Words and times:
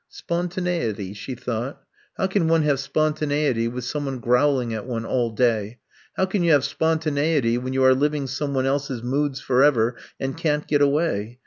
'* 0.05 0.09
Spontaneity, 0.21 1.11
^' 1.13 1.15
she 1.15 1.35
thought. 1.35 1.83
How 2.17 2.25
can 2.25 2.47
one 2.47 2.63
have 2.63 2.79
spontaneity 2.79 3.67
with 3.67 3.83
some 3.83 4.05
one 4.05 4.17
growl 4.17 4.57
ing 4.59 4.73
at 4.73 4.87
one 4.87 5.05
all 5.05 5.29
day? 5.29 5.77
How 6.15 6.25
can 6.25 6.41
you 6.41 6.53
have 6.53 6.65
spontaneity 6.65 7.59
when 7.59 7.73
you 7.73 7.83
are 7.83 7.93
living 7.93 8.25
some 8.25 8.55
one 8.55 8.65
else's 8.65 9.03
moods 9.03 9.41
forever 9.41 9.95
and 10.19 10.35
can't 10.35 10.65
get 10.67 10.81
away! 10.81 11.37